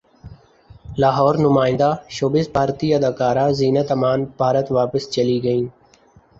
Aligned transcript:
لاہورنمائندہ 1.01 1.89
showbiz 2.15 2.45
بھارتی 2.53 2.87
اداکارہ 2.95 3.45
زینت 3.59 3.89
امان 3.95 4.19
بھارت 4.37 4.67
واپس 4.77 5.03
چلی 5.13 5.37
گئیں 5.43 5.65